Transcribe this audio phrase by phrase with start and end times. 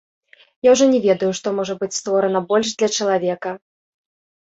[0.67, 3.57] Я ўжо не ведаю, што можа быць створана больш для чалавека.